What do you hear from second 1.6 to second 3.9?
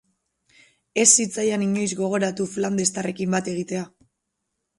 inoiz gogoratu flandestarrekin bat egitea?